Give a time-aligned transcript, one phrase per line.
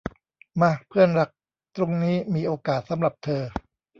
[0.61, 1.29] มา เพื่อนรัก
[1.75, 3.43] ตรงนี้มีโอกาสสำหรับเธอ